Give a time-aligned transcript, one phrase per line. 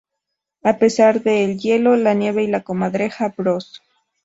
[0.63, 3.83] A pesar de el hielo, la nieve y la comadreja Bros.